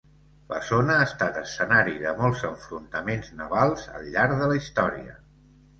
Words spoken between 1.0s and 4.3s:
ha estat escenari de molts enfrontaments navals al